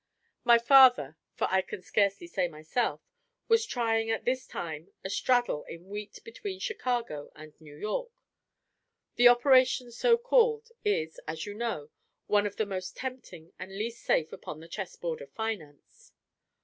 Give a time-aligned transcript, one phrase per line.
[0.43, 3.01] My father (for I can scarcely say myself)
[3.47, 8.09] was trying at this time a "straddle" in wheat between Chicago and New York;
[9.13, 11.91] the operation so called is, as you know,
[12.25, 16.11] one of the most tempting and least safe upon the chess board of finance.